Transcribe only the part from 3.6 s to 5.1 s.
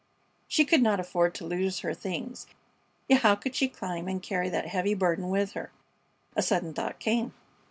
climb and carry that heavy